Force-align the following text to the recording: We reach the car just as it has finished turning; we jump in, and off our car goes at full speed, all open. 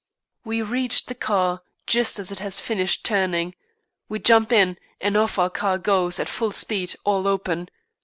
We 0.43 0.63
reach 0.63 1.05
the 1.05 1.13
car 1.13 1.61
just 1.85 2.17
as 2.17 2.31
it 2.31 2.39
has 2.39 2.59
finished 2.59 3.05
turning; 3.05 3.53
we 4.09 4.17
jump 4.17 4.51
in, 4.51 4.77
and 4.99 5.15
off 5.15 5.37
our 5.37 5.51
car 5.51 5.77
goes 5.77 6.19
at 6.19 6.27
full 6.27 6.53
speed, 6.53 6.95
all 7.05 7.27
open. 7.27 7.69